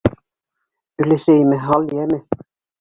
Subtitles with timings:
[1.05, 2.23] Өләсәйемә һал, йәме!